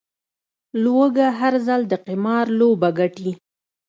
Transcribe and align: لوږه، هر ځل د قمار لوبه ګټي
لوږه، 0.83 1.27
هر 1.39 1.53
ځل 1.67 1.81
د 1.87 1.93
قمار 2.05 2.45
لوبه 2.59 2.89
ګټي 2.99 3.31